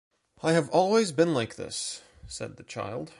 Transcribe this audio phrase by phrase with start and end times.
[0.41, 3.09] I have always been like this, said the child.